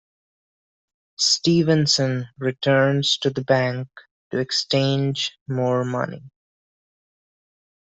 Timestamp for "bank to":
3.43-4.39